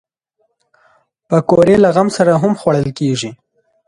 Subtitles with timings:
[1.27, 3.31] پکورې له غم سره هم خوړل کېږي